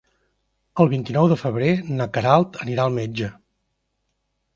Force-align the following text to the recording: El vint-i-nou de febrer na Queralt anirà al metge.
El 0.83 0.87
vint-i-nou 0.93 1.27
de 1.33 1.37
febrer 1.41 1.69
na 1.99 2.07
Queralt 2.15 2.57
anirà 2.65 2.87
al 2.87 2.97
metge. 2.97 3.29